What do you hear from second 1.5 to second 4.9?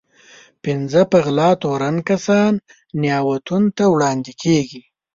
تورن کسان نياوتون ته وړاندې کېږي.